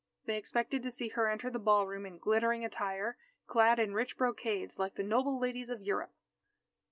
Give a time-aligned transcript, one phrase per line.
[0.25, 4.79] They expected to see her enter the ballroom in glittering attire, clad in rich brocades,
[4.79, 6.15] like the noble ladies of Europe.